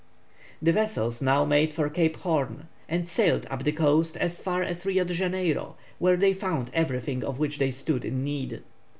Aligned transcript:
The 0.63 0.71
vessels 0.73 1.21
now 1.21 1.45
made 1.45 1.75
for 1.75 1.87
Cape 1.87 2.17
Horn, 2.17 2.67
and 2.89 3.07
sailed 3.07 3.45
up 3.51 3.63
the 3.63 3.71
coast 3.71 4.17
as 4.17 4.39
far 4.41 4.63
as 4.63 4.83
Rio 4.83 5.03
de 5.03 5.13
Janeiro, 5.13 5.77
where 5.99 6.17
they 6.17 6.33
found 6.33 6.71
everything 6.73 7.23
of 7.23 7.37
which 7.37 7.59
they 7.59 7.69
stood 7.69 8.03
in 8.03 8.23
need. 8.23 8.63